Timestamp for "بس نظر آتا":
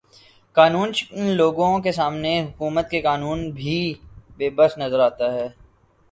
4.57-5.31